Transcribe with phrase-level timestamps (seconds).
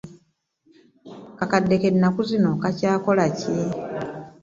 [1.33, 3.55] Akakadde k'ennaku zino kakyakola ki?